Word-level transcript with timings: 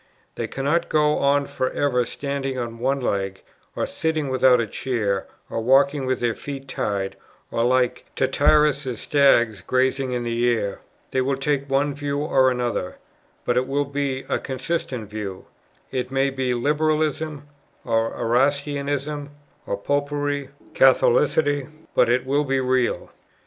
They 0.33 0.47
cannot 0.47 0.89
go 0.89 1.19
on 1.19 1.45
for 1.45 1.69
ever 1.69 2.07
standing 2.07 2.57
on 2.57 2.79
one 2.79 2.99
leg, 2.99 3.43
or 3.75 3.85
sitting 3.85 4.29
without 4.29 4.59
a 4.59 4.65
chair, 4.65 5.27
or 5.47 5.61
walking 5.61 6.07
with 6.07 6.21
their 6.21 6.33
feet 6.33 6.67
tied, 6.67 7.15
or 7.51 7.63
like 7.63 8.05
Tityrus's 8.15 8.99
stags 9.01 9.61
grazing 9.61 10.11
in 10.11 10.23
the 10.23 10.57
air. 10.57 10.81
They 11.11 11.21
will 11.21 11.37
take 11.37 11.69
one 11.69 11.93
view 11.93 12.17
or 12.17 12.49
another, 12.49 12.95
but 13.45 13.57
it 13.57 13.67
will 13.67 13.85
be 13.85 14.23
a 14.27 14.39
consistent 14.39 15.07
view. 15.07 15.45
It 15.91 16.09
may 16.09 16.31
be 16.31 16.55
Liberalism, 16.55 17.43
or 17.85 18.11
Erastianism, 18.19 19.29
or 19.67 19.77
Popery, 19.77 20.45
or 20.45 20.49
Catholicity; 20.73 21.67
but 21.93 22.09
it 22.09 22.25
will 22.25 22.43
be 22.43 22.59
real." 22.59 23.11